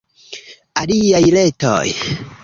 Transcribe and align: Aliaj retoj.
Aliaj 0.81 1.21
retoj. 1.35 1.83